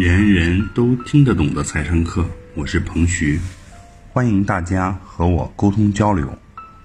[0.00, 3.38] 人人都听得懂的财商课，我是彭徐，
[4.14, 6.26] 欢迎大家和我沟通交流。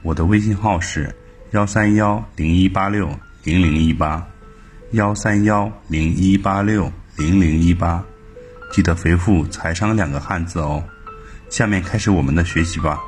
[0.01, 1.15] 我的微信号是
[1.51, 3.09] 幺三幺零一八六
[3.45, 4.27] 零零一八，
[4.91, 8.03] 幺三幺零一八六零零一八，
[8.73, 10.83] 记得回复“财商”两个汉字哦。
[11.49, 12.99] 下面开始我们的学习吧。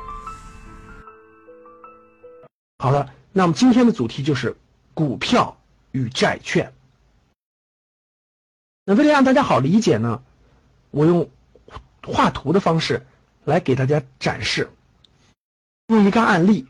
[2.78, 4.56] 好了，那么今天的主题就是
[4.94, 5.54] 股票
[5.92, 6.72] 与债券。
[8.88, 10.22] 那为了让大家好理解呢，
[10.90, 11.28] 我用
[12.02, 13.06] 画图的方式
[13.44, 14.70] 来给大家展示，
[15.88, 16.66] 用一个案例。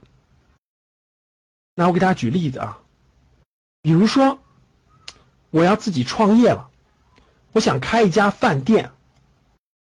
[1.76, 2.80] 那我给大家举例子啊，
[3.82, 4.40] 比如说
[5.50, 6.70] 我要自己创业了，
[7.52, 8.90] 我想开一家饭店，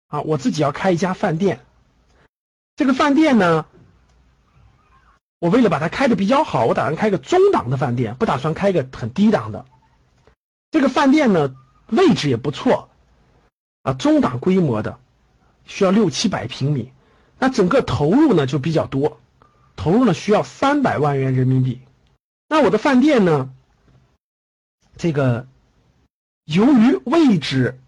[0.08, 1.60] 啊，我自己要开一家饭店。
[2.78, 3.66] 这个饭店呢，
[5.40, 9.66] 我为了把它开的比较好，我打算开个中档的饭店，不打算开个很低档的。
[10.72, 11.54] 这个饭店呢。
[11.96, 12.90] 位置也不错，
[13.84, 15.00] 啊，中档规模的，
[15.66, 16.92] 需要六七百平米，
[17.40, 19.20] 那整个投入呢就比较多，
[19.76, 21.82] 投入呢需要三百万元人民币。
[22.48, 23.52] 那我的饭店呢，
[24.98, 25.48] 这个
[26.46, 27.80] 由于位置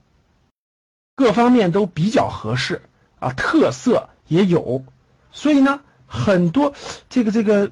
[1.16, 2.81] 各方面都比较合适
[3.20, 4.83] 啊，特色也有，
[5.31, 6.73] 所以呢，很多
[7.09, 7.72] 这个这个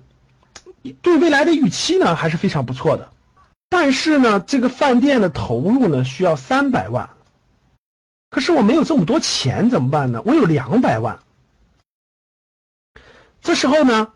[1.02, 3.12] 对未来的预期呢还是非常不错的。
[3.76, 7.10] 但是呢，这个饭店的投入呢需要三百万，
[8.30, 10.22] 可是我没有这么多钱怎么办呢？
[10.28, 11.18] 我有两百万。
[13.42, 14.14] 这时候呢，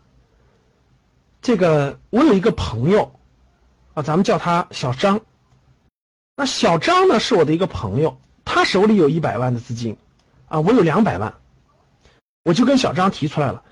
[1.42, 3.18] 这个我有一个朋友，
[3.94, 5.22] 啊，咱们叫他小张。
[6.36, 9.98] 那小张呢是我的一个朋友，他手里有一百万的资金，
[10.46, 11.34] 啊，我有两百万，
[12.44, 13.64] 我就跟小张提出来了，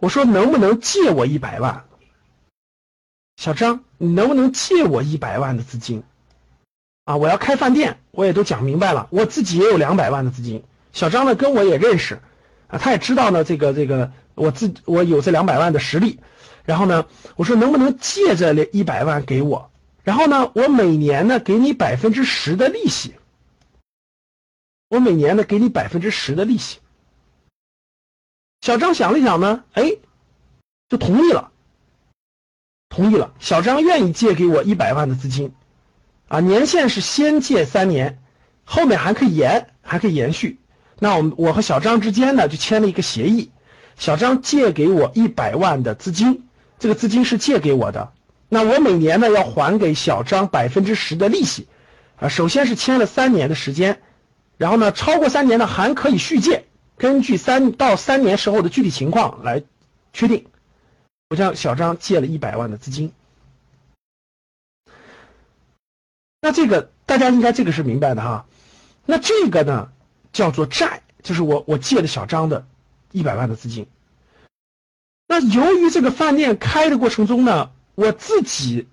[0.00, 1.84] 我说能不能借我一百万？
[3.36, 6.02] 小张，你能不能借我一百万的资金？
[7.04, 10.62] 啊，我要开饭店，我也都讲明白了，我自己也有两百万的资金。
[10.92, 12.20] 小张呢，跟我也认识，
[12.68, 16.20] 啊，他也知道呢，这个这个，我自我有这两百万的实力。
[16.64, 19.70] 然后呢，我说能不能借这一百万给我？
[20.04, 23.14] 然后呢，我每年呢给你百分之十的利息。
[24.88, 26.78] 我每年呢给你百分之十的利息。
[28.60, 29.96] 小张想了想呢，哎，
[30.88, 31.51] 就同意了。
[32.94, 35.54] 同意了，小张愿意借给我一百万的资金，
[36.28, 38.18] 啊，年限是先借三年，
[38.64, 40.58] 后面还可以延，还可以延续。
[40.98, 43.50] 那我们我和小张之间呢就签了一个协议，
[43.96, 46.44] 小张借给我一百万的资金，
[46.78, 48.12] 这个资金是借给我的，
[48.50, 51.68] 那我每年呢要还给小张百分之十的利息，
[52.16, 54.02] 啊，首先是签了三年的时间，
[54.58, 56.66] 然后呢超过三年呢还可以续借，
[56.98, 59.62] 根据三到三年时候的具体情况来
[60.12, 60.44] 确定。
[61.32, 63.10] 我向小张借了一百万的资金，
[66.42, 68.44] 那这个大家应该这个是明白的哈。
[69.06, 69.90] 那这个呢
[70.34, 72.66] 叫做债，就是我我借的小张的
[73.12, 73.86] 一百万的资金。
[75.26, 78.86] 那由于这个饭店开的过程中呢，我自己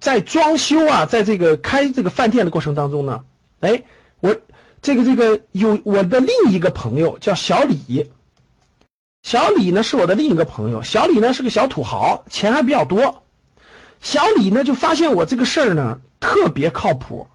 [0.00, 3.24] 在装修啊，在这个开这个饭店的过程当中呢，
[3.60, 3.84] 哎，
[4.18, 4.36] 我
[4.82, 8.10] 这个这个有我的另一个朋友叫小李。
[9.22, 13.22] 小李呢是我的另一个朋友，小李呢是个小土豪，钱还比较多。
[14.00, 17.28] 小李呢就发现我这个事儿呢特别靠谱，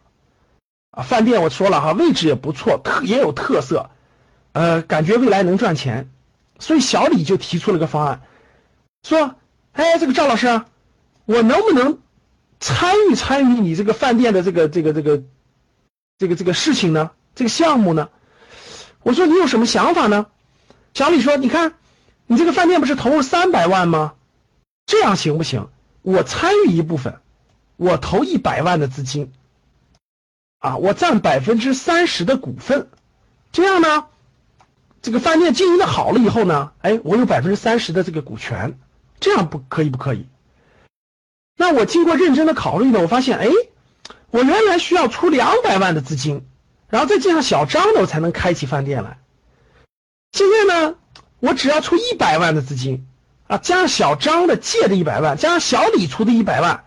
[0.91, 3.89] 啊，饭店我说了哈，位置也不错，特也有特色，
[4.53, 6.09] 呃，感觉未来能赚钱，
[6.57, 8.21] 所以小李就提出了个方案，
[9.03, 9.35] 说，
[9.73, 10.61] 哎，这个赵老师，
[11.25, 11.99] 我能不能
[12.59, 15.23] 参与参与你这个饭店的这个这个这个
[16.17, 17.11] 这个这个事情呢？
[17.35, 18.09] 这个项目呢？
[19.01, 20.27] 我说你有什么想法呢？
[20.93, 21.73] 小李说：“你看，
[22.27, 24.13] 你这个饭店不是投入三百万吗？
[24.85, 25.69] 这样行不行？
[26.03, 27.19] 我参与一部分，
[27.77, 29.31] 我投一百万的资金，
[30.59, 32.89] 啊，我占百分之三十的股份，
[33.51, 34.05] 这样呢，
[35.01, 38.77] 这个饭店经营的好了以后呢，哎，我有百分之三十的这个股权，
[39.19, 40.27] 这样不可以不可以？
[41.57, 43.47] 那我经过认真的考虑呢，我发现，哎，
[44.29, 46.45] 我原来需要出两百万的资金，
[46.89, 49.17] 然后再加上小张呢，我才能开起饭店来。”
[50.33, 50.95] 现在呢，
[51.39, 53.05] 我只要出一百万的资金，
[53.45, 56.85] 啊，加上小张的借的一百万，加上小李出的一百万，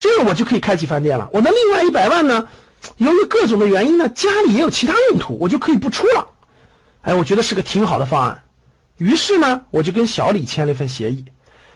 [0.00, 1.28] 这样我就可以开启饭店了。
[1.34, 2.48] 我的另外一百万呢，
[2.96, 6.28] 由于各种的原因呢，家里也有其他用途，我就可以不出了。
[7.02, 8.42] 哎，我觉得是个挺好的方案。
[8.96, 11.26] 于是呢，我就跟小李签了一份协议，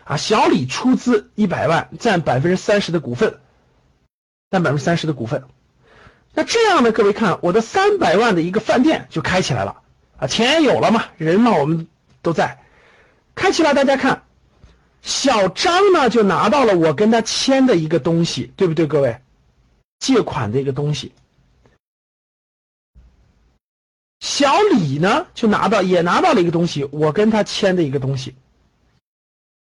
[0.03, 3.39] 啊，小李出资一百万，占百分之三十的股份，
[4.49, 5.43] 占百分之三十的股份。
[6.33, 9.77] 那这样呢，各位看，我的三百万的一个饭店就开起来了。
[10.21, 11.87] 啊，钱有了嘛，人嘛，我们
[12.21, 12.63] 都在，
[13.33, 14.23] 开起来，大家看，
[15.01, 19.19] 小张呢就拿到了我跟他签的一个东西，对不对，各位？
[19.97, 21.11] 借款的一个东西。
[24.19, 28.35] 小李呢就拿到也拿到了一个东西，我跟他签的一个东西，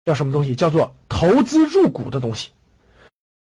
[0.03, 0.55] 叫什么东西？
[0.55, 2.49] 叫做投资入股的东西。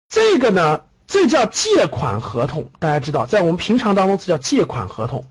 [0.08, 2.68] 这个呢，这叫借款合同。
[2.80, 5.24] 大家知道，在我们平常当中，这叫借款合同。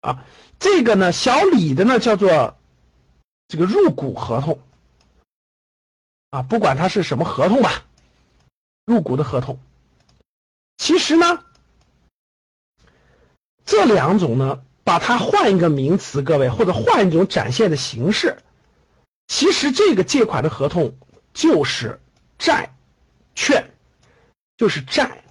[0.00, 0.24] 啊，
[0.58, 2.56] 这个呢，小李的呢叫做
[3.48, 4.58] 这个入股合同。
[6.30, 7.84] 啊，不管它是什么合同吧，
[8.84, 9.58] 入股的合同。
[10.76, 11.44] 其实呢，
[13.64, 18.38] 这两种呢，把它换一个名词，各位或者换一种展现的形式，
[19.26, 20.96] 其实这个借款的合同
[21.34, 22.00] 就是
[22.38, 22.74] 债
[23.34, 23.74] 券，
[24.56, 25.24] 就是债，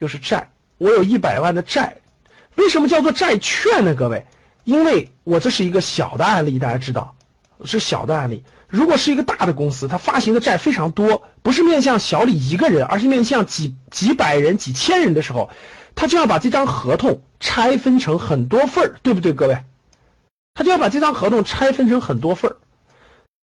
[0.00, 0.52] 就是债。
[0.78, 2.00] 我有一百万的债，
[2.56, 3.94] 为什么叫做债券呢？
[3.94, 4.26] 各位，
[4.64, 7.14] 因为我这是一个小的案例，大家知道
[7.64, 8.42] 是小的案例。
[8.68, 15.50] 如果是一个大的公司，它发行的债非常多，不是面向小李一个人，而是面向几几百人、几千人的时候，
[15.94, 19.62] 他就要把这张合同拆分成很多份儿，对不对，各位？
[20.54, 22.56] 他就要把这张合同拆分成很多份儿。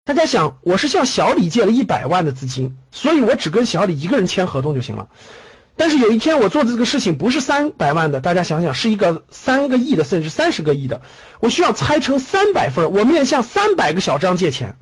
[0.06, 5.08] 大家想，我是向小李借了一百万的资金，所以我只跟小李一个人签合同就行了。
[5.80, 11.02] 但是有一天我做的这个事情不是三百万的，大家想想，是一个三个亿的，甚至三十个亿的，
[11.40, 14.76] 我需要拆成三百份，我面向三百个小张借钱。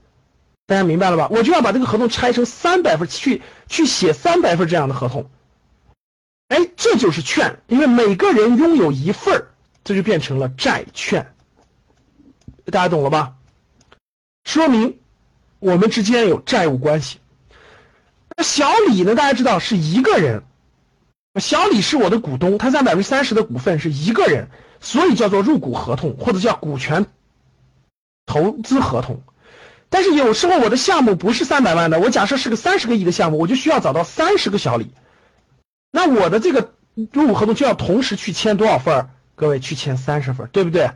[0.65, 1.27] 大家明白了吧？
[1.29, 5.29] 我就要把这个合同拆成三百份，去去写三百份这样的合同。
[6.47, 9.45] 哎，这就是券，因为每个人拥有一份，
[9.83, 11.31] 这就变成了债券。
[12.71, 13.35] 大家懂了吧？
[14.45, 14.97] 说明
[15.59, 17.19] 我们之间有债务关系。
[18.35, 19.13] 那小李呢？
[19.13, 20.41] 大家知道是一个人，
[21.39, 24.49] 小李是我的股东，他占百分之三十的股份是一个人，
[24.79, 27.05] 所以叫做入股合同或者叫股权
[28.25, 29.21] 投资合同。
[29.89, 34.91] 但是有时候我的项目不是三百万的，我假设是个三十个亿的项目，我就需要找到三十个小李，
[35.91, 40.91] 那我的这个入股合同就要同时去签多少份各位去签三十份，对不对？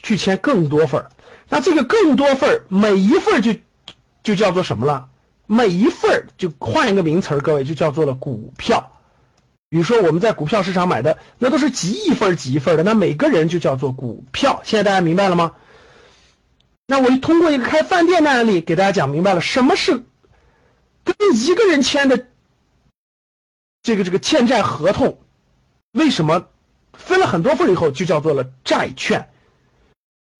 [0.00, 1.06] 去签更多份
[1.48, 3.56] 那这个更多份每一份就
[4.22, 5.08] 就叫做什么了？
[5.46, 8.92] 每一份就换一个名词各位就叫做了股票。
[9.70, 14.62] 比如说我们在股票市场买的那都是几亿份几亿份的，那每个人就叫做股票。
[14.64, 15.52] 现在大家明白了吗？
[16.86, 20.04] 那我就通过一个开饭店的案例给大家讲明白了，什么是
[21.04, 22.28] 跟一个人签的
[23.82, 25.20] 这个这个欠债合同，
[25.92, 26.48] 为什么
[26.94, 29.28] 分了很多份以后就叫做了债券？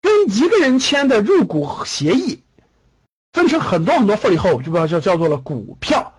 [0.00, 2.42] 跟一个人签的入股协议
[3.32, 6.14] 分成很多很多份以后就叫叫叫做了股票。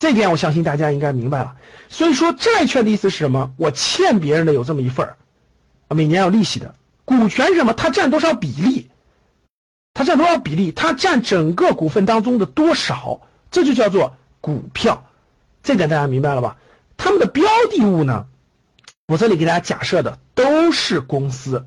[0.00, 1.56] 这点我相信大家应该明白了。
[1.88, 3.52] 所以说债券的意思是什么？
[3.56, 5.16] 我欠别人的有这么一份儿，
[5.94, 6.74] 每年要利息的。
[7.04, 7.74] 股权是什么？
[7.74, 8.90] 它占多少比例？
[9.92, 10.72] 它占多少比例？
[10.72, 13.20] 它占整个股份当中的多少？
[13.50, 15.04] 这就叫做股票。
[15.62, 16.56] 这点大家明白了吧？
[16.96, 18.26] 他们的标的物呢？
[19.06, 21.66] 我这里给大家假设的都是公司。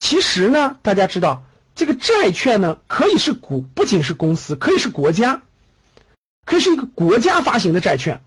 [0.00, 1.44] 其实呢，大家知道
[1.76, 5.42] 这个债券呢，可以是股，不仅是公司，可以是国家，
[6.44, 8.20] 可以是一个国家发行的债券。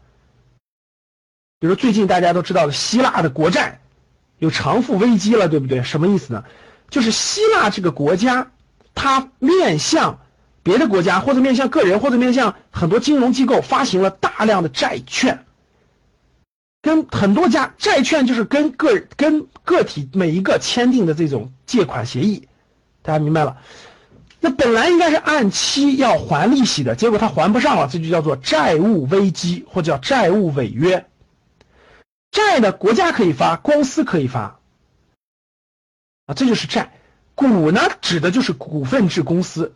[1.60, 3.82] 比如最近大家都知道的希腊的国债。
[4.38, 5.82] 有偿付危机了，对不对？
[5.82, 6.44] 什么意思呢？
[6.90, 8.52] 就是希腊这个国家，
[8.94, 10.20] 它面向
[10.62, 15.46] 别的国家，或者面向个人，或者面向很多金融机构，发行了大量的债券，
[16.82, 22.50] 跟很多家债券就是跟个跟个体每一个签订的这种借款协议，
[23.04, 23.56] 大家明白了？
[24.46, 31.08] 那本来应该是按期要还利息的，结果他还不上了，这就叫做债务危机，或者叫债务违约。
[32.30, 34.60] 债呢，国家可以发，公司可以发，
[36.28, 36.94] 啊，这就是债。
[37.34, 39.74] 股呢，指的就是股份制公司，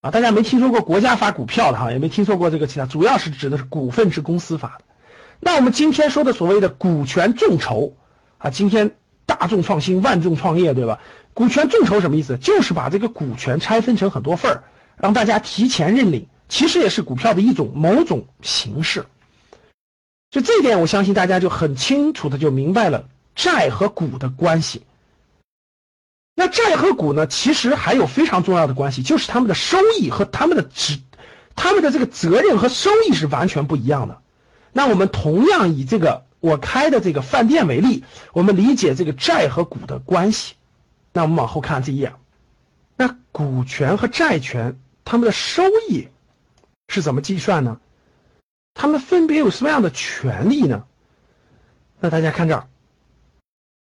[0.00, 4.84] 啊，大家没听说过国家发股票的哈，也没听说过这个其他，主要是指的是股份制公司发的。
[5.38, 7.94] 那我们今天说的所谓的股权众筹，
[8.38, 11.00] 啊，今天大众创新，万众创业，对吧？
[11.34, 12.38] 股权众筹什么意思？
[12.38, 14.64] 就是把这个股权拆分成很多份儿，
[14.96, 19.04] 让大家提前认领，其实也是股票的一种某种形式。
[20.30, 24.82] 就这一点，我相信大家就很清楚的就明白了债和股的关系。
[26.34, 30.98] 那债和股呢，其实还有非常重要的关系，就是他们的收益和他们的职，
[31.54, 34.20] 他们的这个责任和收益是完全不一样的。
[34.72, 40.54] 那我们同样以这个我开的这个饭店为例，我们理解这个债和股的关系。
[41.12, 42.14] 那我们往后看这一页，
[42.96, 46.06] 那股权和债权他们的收益
[46.86, 47.80] 是怎么计算呢？
[48.74, 50.84] 他们分别有什么样的权利呢？
[51.98, 52.68] 那大家看这儿，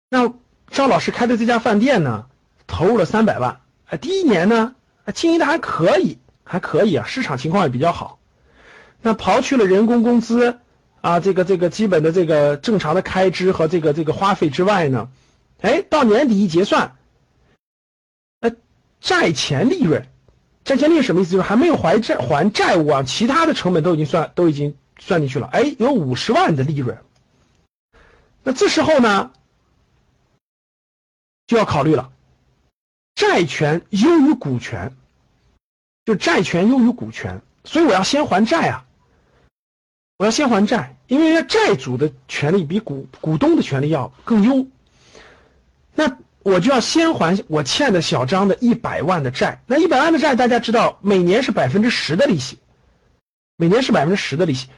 [0.09, 0.33] 那
[0.71, 2.27] 赵老师开的这家饭店呢，
[2.69, 4.77] 投入了三百万，啊，第一年呢，
[5.13, 8.21] 经营的还可以，还可以啊，市场情况也比较好。
[9.03, 10.61] 那刨去了人工工资，
[11.05, 15.11] 啊，这个这个基本的这个正常的开支和这个这个花费之外呢，
[15.61, 16.97] 哎，到年底一结算，
[18.41, 18.51] 呃，
[19.03, 20.09] 债前利润，
[20.65, 21.33] 债前利润什么意思？
[21.33, 26.97] 就是还没有还债还债务啊，其他的成本都已经算都已经算进去了，哎，有五十万的利润。
[28.43, 29.31] 那这时候呢，
[31.47, 32.13] 就要考虑了，
[33.15, 34.97] 债权优于股权，
[36.07, 38.87] 就债权优于股权，所以我要先还债啊。
[40.17, 44.67] 我要先还债，因为债主的权利比股股东的权利要更优。
[45.95, 49.63] 那我就要先还我欠的小张的一百万的债。
[49.67, 52.59] 那一百万的债，大家知道每年是百分之十的利息，
[53.57, 54.69] 每年是百分之十的利息。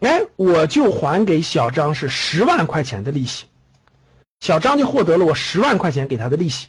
[0.00, 3.44] 哎，我就还给小张是十万块钱的利息，
[4.40, 6.68] 小张就获得了我十万块钱给他的利息。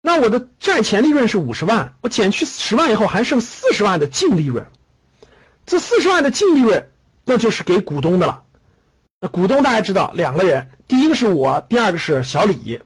[0.00, 4.66] 那我的债前利润是五十万，我减去十万以后还剩四十万的净利润。
[5.66, 6.88] 这四十万的净利润，
[7.28, 8.42] 那就是给股东的了。
[9.20, 12.80] 那股东大家知道，两个人，第一个是我，第二个是小李。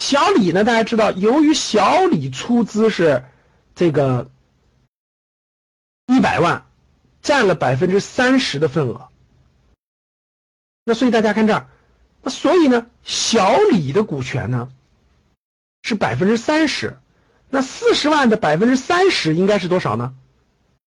[0.00, 3.24] 小李呢，大家知道，由于小李出资是
[3.76, 4.28] 这个
[6.06, 6.66] 一百万，
[7.22, 9.10] 占了百分之三十的份额。
[10.84, 11.68] 那所以大家看这儿，
[12.20, 14.70] 那所以呢，小李的股权呢
[15.84, 16.98] 是百分之三十，
[17.48, 20.14] 那四十万的百分之三十应该是多少呢？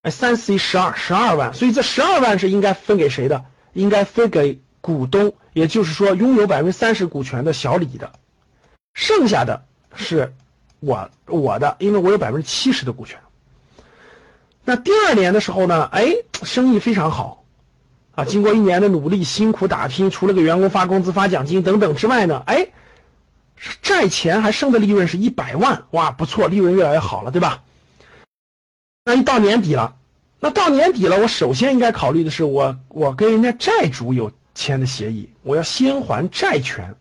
[0.06, 3.44] 哎，三四一十二，十二万，所以这十二万是应该分给谁的？
[3.74, 8.12] 应该分给股东，也就是说拥有百分之三十股权的小李的，
[8.94, 10.36] 剩下的是
[10.80, 13.18] 我我的，因为我有百分之七十的股权。
[14.64, 17.44] 那第二年的时候呢，哎，生意非常好，
[18.14, 22.68] 啊，经过一年的努力、辛苦打拼，除了给员工发工资、发奖金等等之外呢，哎，
[23.82, 27.64] 债前还剩的利润是一百万，哇，不错，利润越来越好了，对吧？
[29.08, 29.96] 那一到年底了，
[30.40, 36.96] 那到年底了，我首先应该考虑的是，我我跟人家债主有签的协议，我要先还债权。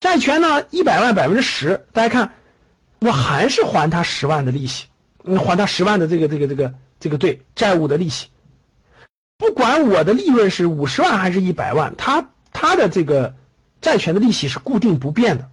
[0.00, 2.32] 债权呢，一百万百分之十，大家看，
[3.00, 4.86] 我还是还他十万的利息，
[5.22, 8.28] 嗯，还他十万的这个这个这个这个对债务的利息。
[9.36, 13.34] 不管我的利润是五十万还是一百万，他他的这个
[13.82, 15.50] 债权的利息是固定不变的。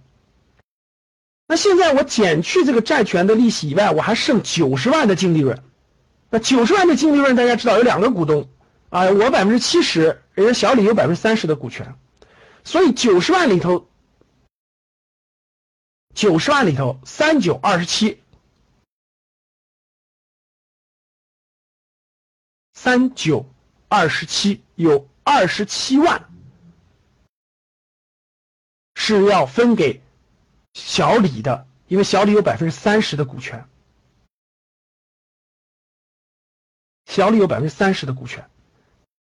[1.50, 5.60] 那现在我减去这个债权的利息以外，我还剩九十万的净利润。
[6.30, 8.48] 那九十万的净利润，大家知道有两个股东
[8.88, 11.96] 啊，我百分之七十，人家小李有百分之三十的股权，
[12.62, 13.88] 所以九十万里头，
[16.14, 18.22] 九十万里头三九二十七，
[22.74, 23.44] 三九
[23.88, 26.30] 二十七有二十七万
[28.94, 30.00] 是要分给。
[30.74, 33.66] 小李的，因为小李有百分之三十的股权，
[37.06, 38.48] 小李有百分之三十的股权，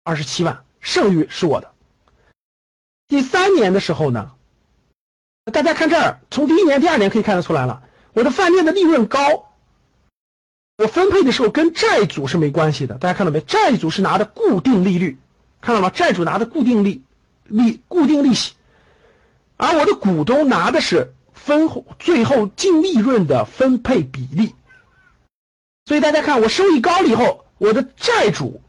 [0.04, 1.72] 二十七万，剩余是我的。
[3.06, 4.34] 第三年的时候呢，
[5.52, 9.50] 大家看这儿，从第一年、第二年可以看得出来了，我的饭店的利润高，
[10.76, 12.98] 我分配的时候跟债主是没关系的。
[12.98, 13.40] 大家看到没？
[13.40, 15.18] 债主是拿的固定利率，
[15.62, 15.88] 看到吗？
[15.88, 17.02] 债主拿的固定利
[17.44, 18.52] 利固定利息，
[19.56, 21.14] 而我的股东拿的是。
[21.38, 24.54] 分最后净利润的分配比例，
[25.86, 28.60] 所以大家看，我收益高了以后，我的债主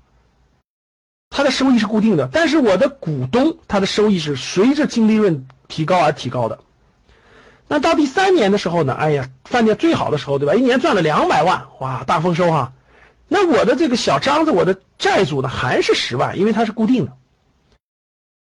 [1.29, 6.59] 他的收益是固定的，但是我的股东他的收益是随着净利润提高而提高的。
[7.67, 8.93] 那到第三年的时候呢？
[8.93, 10.55] 哎呀，饭店最好的时候，对吧？
[10.55, 12.73] 一年赚了两百万，哇，大丰收哈！
[13.27, 17.11] 那我的这个小张子，我的债主呢还是十万，因为它是固定的。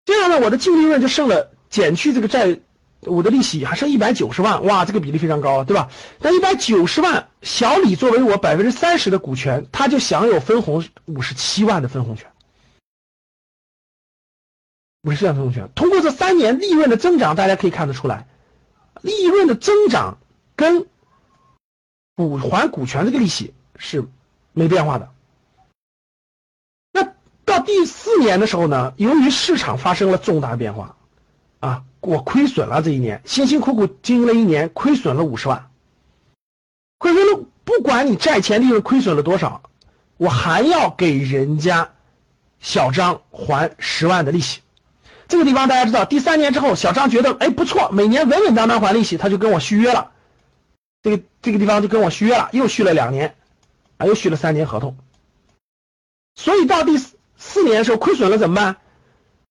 [0.06, 2.60] 这样呢，我的净利润就剩了，减去这个债。
[3.04, 5.90] 我的利息还剩一百九十万，哇，这个比例非常高，对吧？
[6.20, 12.32] 那一百九十万，小李作为我百分之三十的股权，他就享有分红五十七万的分红权，
[15.02, 15.70] 五十七万分红权。
[15.74, 18.28] 通过这三年利润的增长，大家可以看得出来，
[19.02, 20.20] 利润的增长
[20.56, 20.86] 跟
[22.16, 24.08] 股还股权这个利息是
[24.54, 25.10] 没变化的。
[26.92, 27.16] 那
[27.46, 30.96] 到第四年的时候呢，由于市场发生了重大变化，
[31.60, 31.84] 啊。
[32.02, 35.70] 我亏损了这一年，辛辛苦苦经营了一年，亏损了五十万。
[36.98, 39.62] 亏损了，不管你债前利润亏损了多少，
[40.18, 41.92] 我还要给人家
[42.60, 44.62] 小张还十万的利息。
[45.28, 50.12] 这个地方大家知道，第三年之后，小张觉得哎不错，每年稳稳当当还利息，他就跟我续约了。
[51.04, 53.36] 这个这个地方就跟我续约了，又续了两年，
[53.98, 54.98] 啊，又续了三年合同。
[56.36, 58.78] 所以到第四四年的时候亏损了怎么办？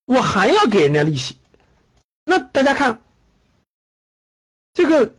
[0.04, 1.36] 我还要给人家利息。
[2.30, 3.02] 那大家看，
[4.72, 5.16] 这个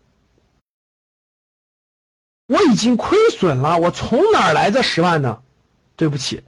[2.46, 5.44] 我已经亏损了，我从哪儿来这十万呢？
[5.98, 6.46] 对不起，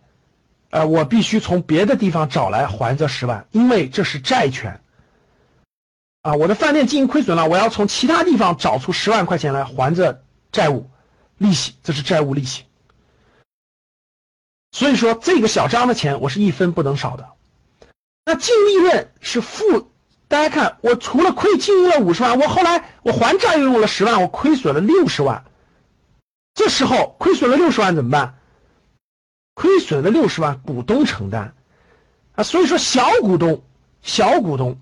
[0.69, 4.81] 呃，我必须从别的地方找来还这十万，因为这是债权。
[6.21, 10.89] 啊，我的饭店经营亏损了，我要从其他地方找出十万块钱来还这债务
[11.37, 12.63] 利息，这是债务利息。
[14.71, 17.33] 所以说，这个小张的钱我是一分不能少的。
[18.23, 19.91] 那净利润是负，
[20.33, 25.45] 大家看，我除了亏经营了五十万，我后来我还债又用了十万，我亏损了六十万。
[26.55, 28.39] 这时候亏损了六十万怎么办？
[29.53, 31.53] 亏损了六十万股东承担
[32.33, 33.61] 啊，所以说小股东，
[34.01, 34.79] 小股东。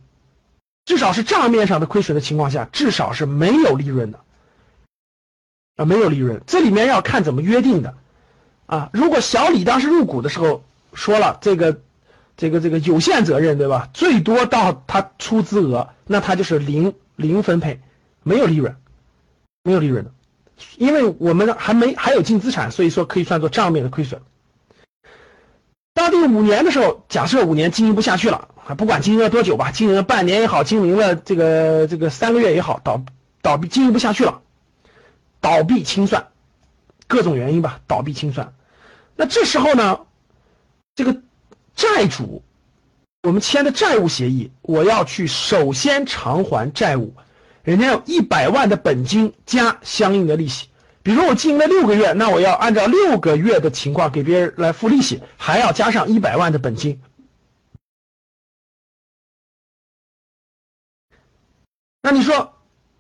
[0.86, 4.22] 至少是账面上的亏损的情况下，至少是没有利润的
[5.76, 6.42] 啊，没有利润。
[6.48, 7.98] 这里面要看怎么约定的
[8.68, 8.90] 啊。
[8.94, 11.82] 如果小李当时入股的时候说了这个
[12.38, 13.90] 这个这个有限责任，对吧？
[13.94, 17.82] 最多到他出资额，那他就是零零分配，
[18.24, 18.76] 没有利润，
[19.64, 20.12] 没有利润的。
[20.78, 24.22] 因为我们还没还有净资产，所以说可以算作账面的亏损。
[25.94, 28.48] 到第五年的时候，假设五年经营不下去了。
[28.78, 33.04] 不管经营了多久吧，经营了半年也好，经营了这个这个三个月也好，倒
[33.42, 34.42] 倒闭经营不下去了，
[35.42, 36.28] 倒闭清算，
[37.08, 38.54] 各种原因吧，倒闭清算。
[39.18, 40.02] 那这时候呢，
[40.96, 41.22] 这个
[41.82, 42.44] 债主，
[43.24, 47.16] 我们签的债务协议，我要去首先偿还债务，
[47.64, 50.68] 人家有一百万的本金加相应的利息。
[51.02, 57.02] 比如我经营了六个月，那我要按照六个月的情况给别人来付利息，还要加上一百万的本金。
[62.04, 62.54] 那你说，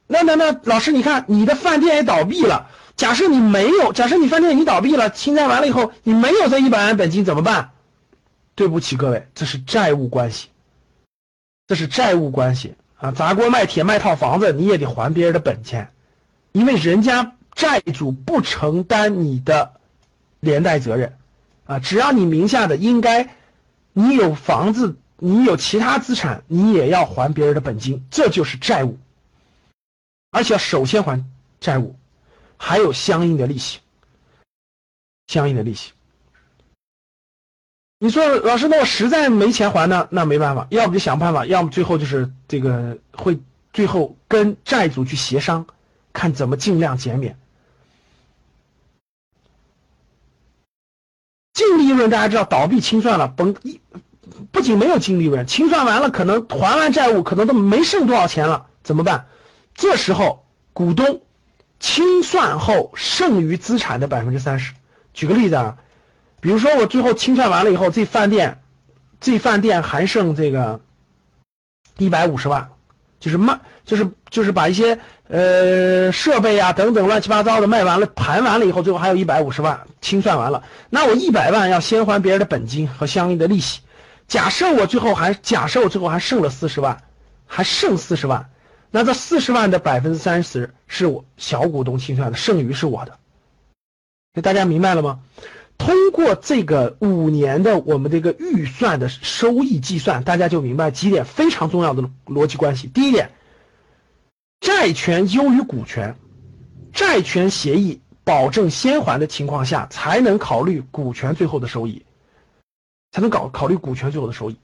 [0.07, 2.67] 那那那老师，你看你的饭店也倒闭了。
[2.95, 7.70] 假设你没有，假设你饭店已经倒闭了，清算完了以后，你没有这一百万本金怎么办？
[8.55, 10.49] 对不起各位，这是债务关系，
[11.67, 13.11] 这是债务关系啊！
[13.11, 15.91] 砸锅卖铁卖套房子，你也得还别人的本钱，
[16.51, 19.73] 因为人家债主不承担你的
[20.39, 21.17] 连带责任
[21.65, 21.79] 啊。
[21.79, 23.35] 只要你名下的应该，
[23.93, 24.97] 你有房子。
[25.23, 28.97] 你有其他资产，你也要还别人的本金，这就是债务，
[30.31, 31.23] 而且要首先还
[31.59, 31.95] 债务，
[32.57, 33.81] 还有相应的利息，
[35.27, 35.91] 相应的利息。
[38.03, 40.07] 你说老师，那我实在没钱还呢？
[40.09, 43.39] 那没办法，要不就想办法，要么最后就是这个会
[43.73, 45.67] 最后跟债主去协商，
[46.11, 47.37] 看怎么尽量减免。
[51.53, 53.79] 净利润大家知道，倒闭清算了，甭一。
[54.51, 59.27] 不仅没有净利润，清算完了，可能还完债务，可能都没剩多少钱了，怎么办？
[59.75, 61.21] 这时候股东
[61.79, 64.73] 清算后剩余资产的百分之三十。
[65.13, 65.77] 举个例子啊，
[66.41, 68.61] 比如说我最后清算完了以后，这饭店，
[69.21, 70.81] 这饭店还剩这个
[71.97, 72.69] 一百五十万，
[73.19, 83.81] 就是卖，就是就是把一些呃设备啊等等乱七八糟的卖完了，盘完了以后，最后还有一百五十万清算完了，那我一百万要先还别人的本金和相应的利息。
[84.27, 87.03] 假设我最后还假设我最后还剩了四十万，
[87.45, 88.49] 还剩四十万，
[88.89, 93.19] 那这四十万的百分之三十是我小股东清算的，剩余是我的。
[94.33, 95.19] 那大家明白了吗？
[95.83, 102.85] 通过这个五年的我们这个预算的收益计算，大家就明白几点非常重要的逻辑关系。
[102.87, 103.31] 第一点，
[104.59, 106.15] 债权优于股权，
[106.93, 112.05] 债权协议保证先还的情况下，才能考虑股权最后的收益。
[113.11, 114.57] 才能搞考虑股权最后的收益，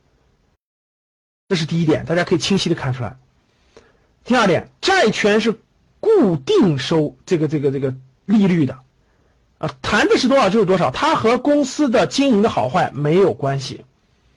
[1.49, 3.17] 这是第一点，大家可以清晰的看出来。
[4.23, 5.59] 第二点，债权是
[5.99, 8.79] 固定收这个这个这个利率的，
[9.57, 13.85] 啊，谈的是多少就是多少，它和公司的经营的好坏没有关系。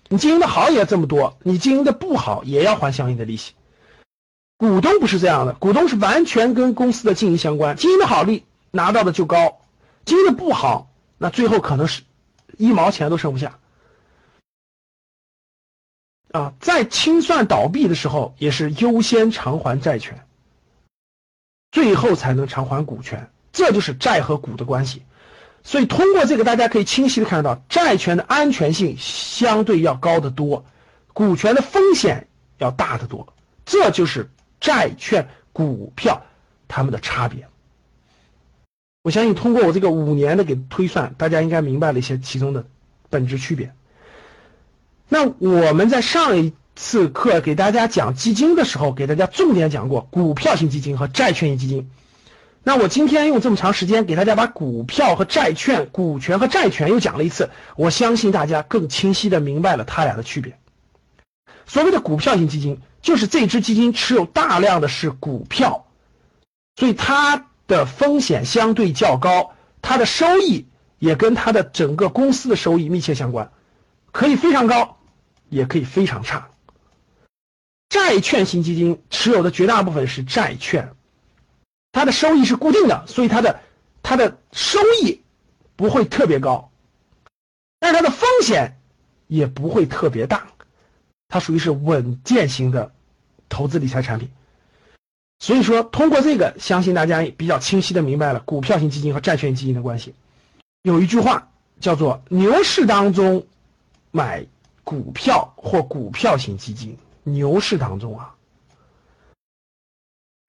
[0.09, 3.53] 你经营的好也这么多，你经营的不好也要还相应的利息。
[4.57, 9.61] 股东不是这样的，股东是完全跟公司的经营相关，经营的好利拿到的就高，
[10.05, 12.03] 经营的不好，那最后可能是
[12.57, 13.59] 一毛钱都剩不下。
[16.33, 20.27] 啊，在清算倒闭的时候，也是优先偿还债权，
[21.71, 25.03] 最后才能偿还股权，这就是债和股的关系。
[25.63, 30.65] 所以通过这个，大家可以清晰的看到，债权的安全性相对要高得多，
[31.13, 36.23] 股权的风险要大得多，这就是债券、股票
[36.67, 37.47] 它们的差别。
[39.03, 42.67] 我相信通过我这个五年的给推算，大家应该明白了一些其中的
[43.09, 43.73] 本质区别。
[45.09, 51.91] 那我们在上一次课给大家讲基金的时候，给大家重点讲过股票型基金和债券型基金。
[52.63, 60.59] 那我今天用这么长时间给大家把股票和债券、股权和债权又讲了一次，我相信大家更清晰的明白了它俩的区别。
[61.67, 65.87] 所谓的股票型基金，就是这支基金持有大量的是股票，
[66.77, 70.67] 所以它的风险相对较高，它的收益
[70.99, 73.53] 也跟它的整个公司的收益密切相关。
[74.13, 74.99] 可以非常高，
[75.49, 76.49] 也可以非常差。
[77.89, 80.91] 债券型基金持有的绝大部分是债券，
[81.93, 83.61] 它的收益是固定的，所以它的
[84.03, 85.23] 它的收益
[85.77, 86.71] 不会特别高，
[87.79, 88.79] 但是它的风险
[89.27, 90.49] 也不会特别大，
[91.29, 92.93] 它属于是稳健型的
[93.49, 94.31] 投资理财产品。
[95.39, 100.15] 所以说，通过这个，相信大家比较清晰的明白了股票型基金和债券基金的关系。
[100.83, 101.51] 有一句话
[101.81, 103.47] 叫做“牛市当中
[104.11, 104.47] 买
[104.85, 106.99] 股票或股票型基金”。
[107.25, 108.35] 牛市当中啊，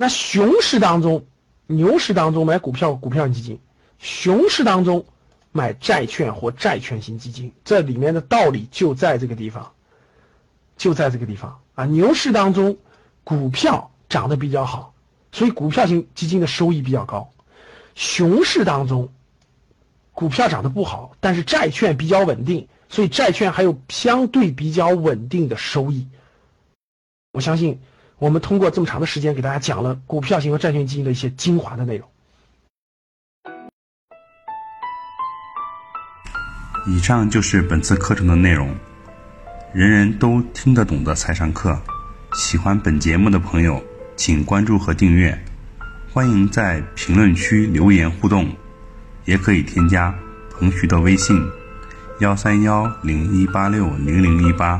[0.01, 1.27] 那熊市当中，
[1.67, 3.57] 牛市当中买股票、股票型基金；
[3.99, 5.05] 熊市当中
[5.51, 7.53] 买债券或债券型基金。
[7.63, 9.73] 这里面的道理就在这个地方，
[10.75, 11.85] 就在这个地方啊！
[11.85, 12.79] 牛市当中，
[13.23, 14.95] 股票涨得比较好，
[15.31, 17.29] 所以股票型基金的收益比较高；
[17.93, 19.13] 熊市当中，
[20.13, 26.07] 股票涨得不好，但是债券比较稳定，所以债券还有相对比较稳定的收益。
[27.33, 27.79] 我相信，
[28.21, 32.07] 我们通过这么长的时间给大家讲了股票型和债券基金的一些精华的内容。
[36.85, 38.75] 以上就是本次课程的内容，
[39.73, 41.81] 人人都听得懂的财商课。
[42.35, 43.83] 喜欢本节目的朋友，
[44.15, 45.35] 请关注和订阅。
[46.13, 48.47] 欢迎在评论区留言互动，
[49.25, 50.13] 也可以添加
[50.51, 51.43] 彭徐的微信：
[52.19, 54.79] 幺三幺零一八六零零一八。